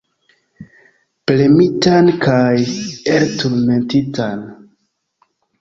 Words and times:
Premitan 1.31 2.09
kaj 2.25 2.47
elturmentitan. 3.19 4.45